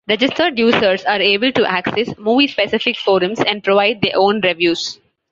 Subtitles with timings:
[0.09, 4.99] Registered users are able to access movie-specific forums and provide their own reviews.